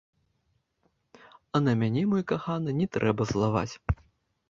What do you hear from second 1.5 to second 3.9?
А на мяне, мой каханы, не трэба злаваць.